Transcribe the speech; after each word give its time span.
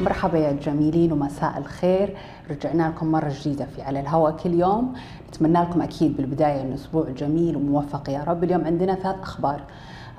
مرحبا 0.00 0.38
يا 0.38 0.52
جميلين 0.52 1.12
ومساء 1.12 1.58
الخير. 1.58 2.16
رجعنا 2.50 2.88
لكم 2.88 3.06
مرة 3.06 3.32
جديدة 3.40 3.66
في 3.76 3.82
على 3.82 4.00
الهواء 4.00 4.32
كل 4.32 4.54
يوم. 4.54 4.94
نتمنى 5.28 5.62
لكم 5.62 5.82
أكيد 5.82 6.16
بالبداية 6.16 6.62
أن 6.62 6.72
أسبوع 6.72 7.10
جميل 7.10 7.56
وموفق 7.56 8.10
يا 8.10 8.24
رب. 8.28 8.44
اليوم 8.44 8.64
عندنا 8.64 8.94
ثلاث 8.94 9.20
أخبار. 9.22 9.60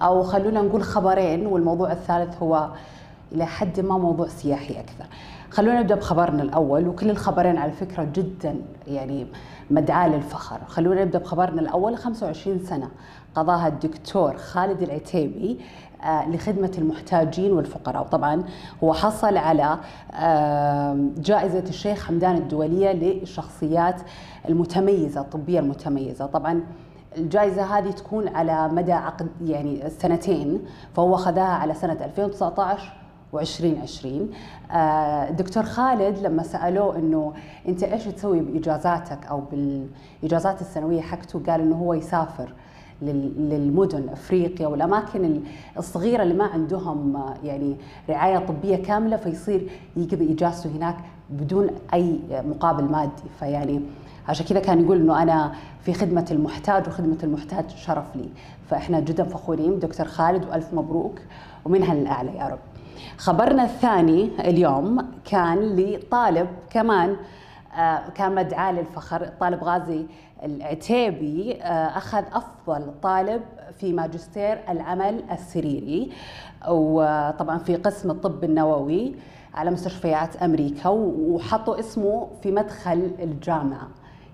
أو 0.00 0.22
خلونا 0.22 0.62
نقول 0.62 0.82
خبرين 0.82 1.46
والموضوع 1.46 1.92
الثالث 1.92 2.42
هو 2.42 2.68
إلى 3.32 3.46
حد 3.46 3.80
ما 3.80 3.98
موضوع 3.98 4.28
سياحي 4.28 4.80
أكثر. 4.80 5.04
خلونا 5.50 5.80
نبدأ 5.80 5.94
بخبرنا 5.94 6.42
الأول 6.42 6.88
وكل 6.88 7.10
الخبرين 7.10 7.58
على 7.58 7.72
فكرة 7.72 8.04
جدا 8.14 8.56
يعني 8.86 9.26
مدعاة 9.70 10.08
للفخر. 10.08 10.60
خلونا 10.66 11.04
نبدأ 11.04 11.18
بخبرنا 11.18 11.60
الأول 11.60 11.96
25 11.96 12.58
سنة 12.58 12.88
قضاها 13.34 13.68
الدكتور 13.68 14.36
خالد 14.36 14.82
العتيبي 14.82 15.60
آه، 16.02 16.28
لخدمة 16.28 16.72
المحتاجين 16.78 17.52
والفقراء. 17.52 18.02
وطبعا 18.02 18.44
هو 18.84 18.92
حصل 18.92 19.36
على 19.36 19.78
جائزة 21.18 21.64
الشيخ 21.68 22.06
حمدان 22.06 22.36
الدولية 22.36 22.92
للشخصيات 22.92 24.00
المتميزة 24.48 25.20
الطبية 25.20 25.60
المتميزة. 25.60 26.26
طبعا 26.26 26.60
الجائزة 27.16 27.78
هذه 27.78 27.90
تكون 27.90 28.28
على 28.28 28.68
مدى 28.68 28.92
عقد 28.92 29.28
يعني 29.44 29.90
سنتين 29.90 30.64
فهو 30.94 31.14
أخذها 31.14 31.42
على 31.44 31.74
سنة 31.74 31.98
2019 32.04 32.92
و2020 33.34 34.06
الدكتور 35.30 35.62
خالد 35.62 36.18
لما 36.18 36.42
سألوه 36.42 36.96
إنه 36.96 37.32
أنت 37.68 37.82
إيش 37.82 38.04
تسوي 38.04 38.40
بإجازاتك 38.40 39.26
أو 39.26 39.42
بالإجازات 39.52 40.60
السنوية 40.60 41.00
حقته 41.00 41.42
قال 41.48 41.60
إنه 41.60 41.76
هو 41.76 41.94
يسافر 41.94 42.52
للمدن 43.02 44.08
أفريقيا 44.08 44.66
والأماكن 44.66 45.40
الصغيرة 45.78 46.22
اللي 46.22 46.34
ما 46.34 46.44
عندهم 46.44 47.24
يعني 47.44 47.76
رعاية 48.08 48.38
طبية 48.38 48.76
كاملة 48.76 49.16
فيصير 49.16 49.70
يقضي 49.96 50.32
إجازته 50.32 50.70
هناك 50.70 50.96
بدون 51.30 51.70
أي 51.94 52.18
مقابل 52.30 52.84
مادي. 52.84 53.22
فيعني 53.38 53.80
عشان 54.28 54.46
كذا 54.46 54.60
كان 54.60 54.84
يقول 54.84 55.00
إنه 55.00 55.22
أنا 55.22 55.52
في 55.80 55.92
خدمة 55.94 56.26
المحتاج 56.30 56.88
وخدمة 56.88 57.18
المحتاج 57.22 57.70
شرف 57.70 58.16
لي. 58.16 58.28
فإحنا 58.70 59.00
جدا 59.00 59.24
فخورين. 59.24 59.78
دكتور 59.78 60.06
خالد 60.06 60.44
وألف 60.44 60.74
مبروك 60.74 61.20
ومنها 61.64 61.94
للأعلى 61.94 62.36
يا 62.36 62.48
رب. 62.48 62.58
خبرنا 63.18 63.64
الثاني 63.64 64.30
اليوم 64.40 65.08
كان 65.24 65.76
لطالب 65.76 66.48
كمان 66.70 67.16
آه، 67.78 68.08
كان 68.14 68.34
مدعاة 68.34 68.72
للفخر 68.72 69.30
طالب 69.40 69.64
غازي 69.64 70.06
العتيبي 70.42 71.62
آه، 71.62 71.98
أخذ 71.98 72.22
أفضل 72.32 72.92
طالب 73.02 73.42
في 73.78 73.92
ماجستير 73.92 74.58
العمل 74.68 75.24
السريري 75.32 76.12
وطبعا 76.68 77.58
في 77.58 77.76
قسم 77.76 78.10
الطب 78.10 78.44
النووي 78.44 79.14
على 79.54 79.70
مستشفيات 79.70 80.36
أمريكا 80.36 80.88
وحطوا 80.88 81.80
اسمه 81.80 82.28
في 82.42 82.50
مدخل 82.50 83.10
الجامعة. 83.22 83.88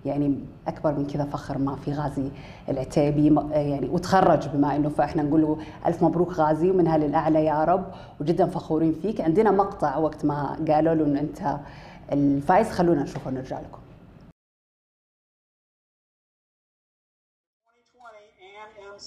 يعني 0.05 0.45
أكبر 0.67 0.93
من 0.93 1.07
كذا 1.07 1.25
فخر 1.25 1.59
ما 1.59 1.77
في 1.77 1.93
غازي 1.93 2.31
العتيبي 2.69 3.35
يعني 3.51 3.89
وتخرج 3.89 4.49
بما 4.49 4.77
إنه 4.77 4.89
فاحنا 4.89 5.23
نقول 5.23 5.43
له 5.43 5.59
ألف 5.87 6.03
مبروك 6.03 6.33
غازي 6.33 6.71
ومنها 6.71 6.99
للاعلى 6.99 7.45
يا 7.45 7.65
رب 7.65 7.95
وجدا 8.21 8.47
فخورين 8.47 8.93
فيك. 9.03 9.21
عندنا 9.21 9.51
مقطع 9.51 9.97
وقت 9.97 10.25
ما 10.25 10.65
قالوا 10.69 10.95
له 10.95 11.05
إنه 11.05 11.21
أنت 11.21 11.57
الفايز 12.13 12.71
خلونا 12.71 13.03
نشوفه 13.03 13.29
ونرجع 13.29 13.61
لكم. 13.61 13.81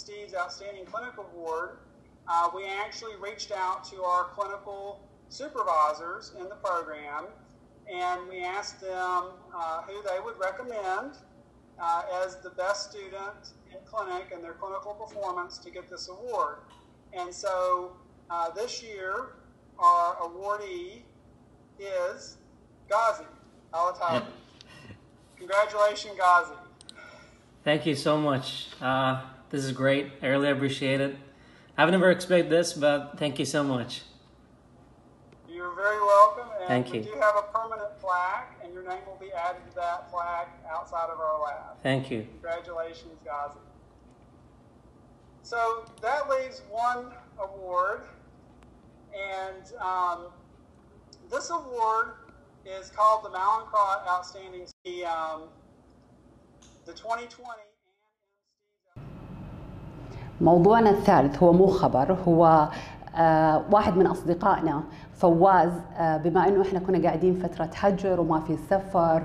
Steve's 0.05 0.33
Outstanding 0.33 0.87
Clinical 0.93 1.23
Award, 1.35 1.69
uh, 2.27 2.49
we 2.55 2.63
actually 2.83 3.15
reached 3.27 3.51
out 3.51 3.83
to 3.91 3.97
our 4.11 4.23
clinical 4.35 4.81
supervisors 5.29 6.33
in 6.39 6.45
the 6.49 6.59
program. 6.67 7.23
And 7.91 8.27
we 8.29 8.43
asked 8.43 8.81
them 8.81 9.31
uh, 9.55 9.81
who 9.83 10.01
they 10.03 10.19
would 10.23 10.37
recommend 10.39 11.17
uh, 11.79 12.03
as 12.23 12.37
the 12.37 12.49
best 12.51 12.91
student 12.91 13.53
in 13.71 13.77
clinic 13.85 14.31
and 14.33 14.43
their 14.43 14.53
clinical 14.53 14.93
performance 14.93 15.57
to 15.57 15.69
get 15.69 15.89
this 15.89 16.07
award. 16.09 16.57
And 17.13 17.33
so 17.33 17.93
uh, 18.29 18.49
this 18.51 18.81
year, 18.81 19.33
our 19.79 20.15
awardee 20.15 21.01
is 21.79 22.37
Ghazi 22.89 23.25
Alatawi. 23.73 24.23
Congratulations, 25.37 26.13
Ghazi. 26.17 26.53
Thank 27.63 27.85
you 27.85 27.95
so 27.95 28.17
much. 28.17 28.67
Uh, 28.81 29.21
this 29.49 29.63
is 29.63 29.71
great. 29.71 30.11
I 30.21 30.27
really 30.27 30.49
appreciate 30.49 31.01
it. 31.01 31.15
I've 31.77 31.89
never 31.89 32.11
expected 32.11 32.51
this, 32.51 32.73
but 32.73 33.17
thank 33.17 33.39
you 33.39 33.45
so 33.45 33.63
much. 33.63 34.01
You're 35.49 35.73
very 35.75 35.99
welcome. 35.99 36.52
And 36.62 36.68
Thank 36.68 36.92
you. 36.92 37.00
We 37.00 37.06
do 37.06 37.14
have 37.20 37.36
a 37.36 37.46
permanent 37.52 37.98
plaque, 38.00 38.58
and 38.62 38.72
your 38.72 38.82
name 38.82 38.98
will 39.06 39.18
be 39.20 39.32
added 39.32 39.62
to 39.68 39.74
that 39.76 40.10
plaque 40.10 40.50
outside 40.70 41.08
of 41.10 41.18
our 41.20 41.42
lab. 41.42 41.82
Thank 41.82 42.10
you. 42.10 42.26
Congratulations, 42.32 43.18
Ghazi. 43.24 43.60
So 45.42 45.84
that 46.02 46.28
leaves 46.28 46.62
one 46.70 47.12
award, 47.40 48.02
and 49.14 49.72
um, 49.80 50.26
this 51.30 51.50
award 51.50 52.12
is 52.66 52.90
called 52.90 53.24
the 53.24 53.30
Malincrot 53.30 54.06
Outstanding. 54.06 54.66
The, 54.84 55.04
um, 55.06 55.42
the 56.84 56.92
2020 56.92 57.62
موضوعنا 60.40 60.90
الثالث 60.90 61.42
هو 61.42 61.52
مو 61.52 61.66
خبر 61.66 62.12
هو 62.12 62.68
آه 63.15 63.61
واحد 63.71 63.97
من 63.97 64.07
أصدقائنا 64.07 64.83
فواز 65.13 65.71
آه 65.97 66.17
بما 66.17 66.47
إنه 66.47 66.61
إحنا 66.61 66.79
كنا 66.79 67.03
قاعدين 67.03 67.33
فترة 67.35 67.69
حجر 67.73 68.19
وما 68.21 68.39
في 68.39 68.57
سفر 68.69 69.23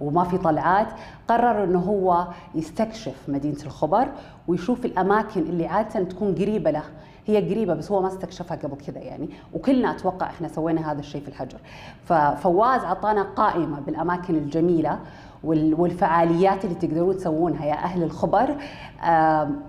وما 0.00 0.24
في 0.24 0.38
طلعات 0.38 0.86
قرر 1.28 1.64
إنه 1.64 1.78
هو 1.78 2.26
يستكشف 2.54 3.28
مدينة 3.28 3.62
الخبر 3.66 4.08
ويشوف 4.48 4.84
الأماكن 4.84 5.40
اللي 5.40 5.66
عادة 5.66 6.04
تكون 6.04 6.34
قريبة 6.34 6.70
له. 6.70 6.82
هي 7.28 7.50
قريبة 7.50 7.74
بس 7.74 7.92
هو 7.92 8.02
ما 8.02 8.08
استكشفها 8.08 8.56
قبل 8.56 8.76
كذا 8.76 8.98
يعني 8.98 9.28
وكلنا 9.54 9.90
أتوقع 9.90 10.26
إحنا 10.26 10.48
سوينا 10.48 10.92
هذا 10.92 11.00
الشيء 11.00 11.20
في 11.20 11.28
الحجر 11.28 11.58
ففواز 12.04 12.80
اعطانا 12.84 13.22
قائمة 13.22 13.80
بالأماكن 13.80 14.34
الجميلة 14.34 14.98
والفعاليات 15.44 16.64
اللي 16.64 16.74
تقدرون 16.74 17.16
تسوونها 17.16 17.66
يا 17.66 17.74
أهل 17.74 18.02
الخبر 18.02 18.56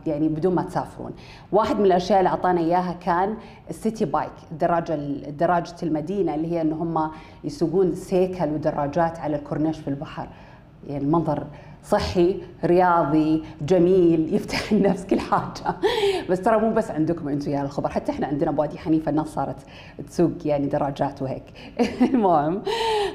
يعني 0.07 0.27
بدون 0.29 0.55
ما 0.55 0.63
تسافرون. 0.63 1.11
واحد 1.51 1.79
من 1.79 1.85
الأشياء 1.85 2.19
اللي 2.19 2.29
اعطانا 2.29 2.59
إياها 2.59 2.93
كان 2.93 3.37
السيتي 3.69 4.05
بايك، 4.05 4.31
الدراجه 4.51 4.95
دراجة 5.29 5.75
المدينة 5.83 6.35
اللي 6.35 6.51
هي 6.51 6.61
إن 6.61 6.73
هم 6.73 7.11
يسوقون 7.43 7.95
سيكل 7.95 8.53
ودراجات 8.53 9.19
على 9.19 9.35
الكورنيش 9.35 9.79
في 9.79 9.87
البحر. 9.87 10.27
يعني 10.87 11.03
المنظر 11.03 11.43
صحي 11.83 12.41
رياضي 12.65 13.43
جميل 13.61 14.33
يفتح 14.35 14.71
النفس 14.71 15.05
كل 15.05 15.19
حاجة. 15.19 15.75
بس 16.29 16.41
ترى 16.41 16.57
مو 16.59 16.73
بس 16.73 16.91
عندكم 16.91 17.27
أنتم 17.29 17.51
يا 17.51 17.61
الخبر 17.61 17.89
حتى 17.89 18.11
إحنا 18.11 18.27
عندنا 18.27 18.51
بوادي 18.51 18.77
حنيفة 18.77 19.09
الناس 19.09 19.27
صارت 19.27 19.55
تسوق 20.07 20.31
يعني 20.45 20.67
دراجات 20.67 21.21
وهيك. 21.21 21.43
المهم 22.13 22.61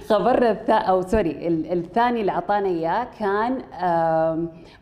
خبرنا 0.09 0.51
الثا 0.51 0.75
أو 0.75 1.03
سوري 1.03 1.49
الثاني 1.49 2.21
اللي 2.21 2.33
أعطانا 2.33 2.69
إياه 2.69 3.07
كان 3.19 3.59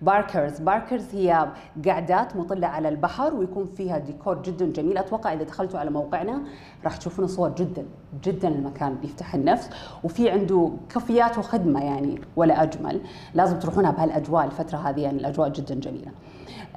Parkers 0.02 0.58
Parkers 0.58 1.14
هي 1.14 1.48
قعدات 1.86 2.36
مطلة 2.36 2.66
على 2.66 2.88
البحر 2.88 3.34
ويكون 3.34 3.64
فيها 3.64 3.98
ديكور 3.98 4.42
جدا 4.42 4.66
جميل. 4.66 4.98
أتوقع 4.98 5.32
إذا 5.32 5.42
دخلتوا 5.42 5.80
على 5.80 5.90
موقعنا 5.90 6.42
راح 6.84 6.96
تشوفون 6.96 7.26
صور 7.26 7.48
جدا 7.54 7.84
جدا 8.24 8.48
المكان 8.48 8.96
يفتح 9.02 9.34
النفس. 9.34 9.70
وفي 10.04 10.30
عنده 10.30 10.70
كافيات 10.88 11.38
وخدمة 11.38 11.84
يعني 11.84 12.20
ولا 12.36 12.62
أجمل. 12.62 13.00
لازم 13.34 13.58
تروحونها 13.82 13.90
بهالأجواء 14.06 14.44
الفترة 14.44 14.78
هذه 14.78 15.00
يعني 15.00 15.18
الأجواء 15.18 15.48
جدا 15.48 15.74
جميلة. 15.74 16.10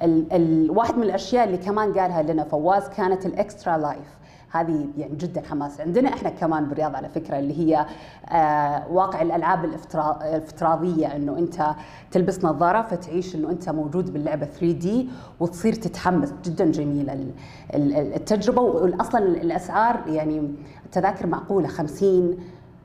ال 0.02 0.32
ال 0.32 0.70
واحد 0.70 0.96
من 0.96 1.02
الأشياء 1.02 1.44
اللي 1.44 1.56
كمان 1.58 1.92
قالها 1.98 2.22
لنا 2.22 2.44
فواز 2.44 2.88
كانت 2.88 3.26
ال 3.26 3.34
Extra 3.34 3.76
Life 3.78 4.16
هذه 4.50 4.86
يعني 4.98 5.16
جدا 5.16 5.42
حماس. 5.50 5.80
عندنا 5.80 6.08
إحنا 6.08 6.30
كمان 6.30 6.64
بالرياض 6.64 6.96
على 6.96 7.08
فكرة 7.08 7.38
اللي 7.38 7.58
هي 7.58 7.86
آه 8.28 8.88
واقع 8.92 9.22
الألعاب 9.22 9.64
الافتراضية 9.64 11.16
إنه 11.16 11.38
أنت 11.38 11.74
تلبس 12.10 12.44
نظارة 12.44 12.82
فتعيش 12.82 13.34
إنه 13.36 13.50
أنت 13.50 13.68
موجود 13.70 14.12
باللعبة 14.12 14.46
3 14.46 14.72
D 14.72 15.08
وتصير 15.40 15.72
تتحمس. 15.72 16.32
جدا 16.44 16.64
جميلة 16.70 17.26
التجربة. 17.74 18.60
واصلا 18.62 19.18
الأسعار 19.26 20.00
يعني 20.08 20.54
التذاكر 20.86 21.26
معقولة 21.26 21.68
50 21.68 22.36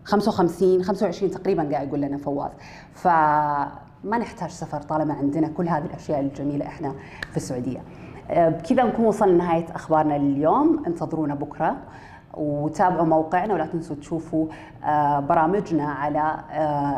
55 0.06 0.84
25 0.84 1.32
تقريبا 1.32 1.64
قاعد 1.72 1.88
يقول 1.88 2.02
لنا 2.02 2.18
فواز. 2.18 2.52
ف 2.94 3.08
ما 4.04 4.18
نحتاج 4.18 4.50
سفر 4.50 4.82
طالما 4.82 5.14
عندنا 5.14 5.48
كل 5.48 5.68
هذه 5.68 5.86
الأشياء 5.86 6.20
الجميلة 6.20 6.66
إحنا 6.66 6.94
في 7.32 7.38
السعودية. 7.38 7.80
بكذا 8.30 8.84
نكون 8.84 9.06
وصلنا 9.06 9.32
لنهاية 9.32 9.66
أخبارنا 9.76 10.18
لليوم، 10.18 10.84
انتظرونا 10.88 11.36
بكرة 11.36 11.78
وتابعوا 12.34 13.06
موقعنا 13.06 13.54
ولا 13.54 13.66
تنسوا 13.66 13.96
تشوفوا 13.96 14.48
برامجنا 15.20 15.86
على 15.86 16.36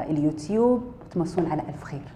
اليوتيوب 0.09 0.83
وتمسون 1.05 1.51
على 1.51 1.61
ألف 1.61 1.83
خير. 1.83 2.13